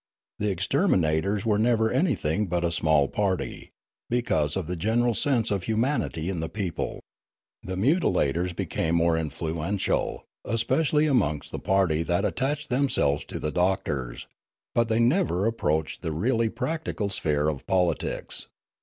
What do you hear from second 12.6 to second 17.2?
themselves to the doctors; but they never approached the really practical